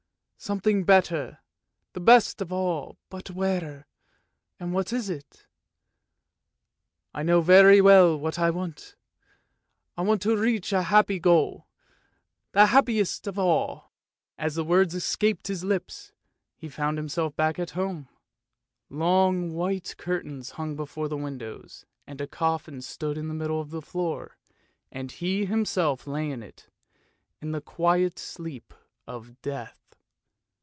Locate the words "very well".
7.41-8.17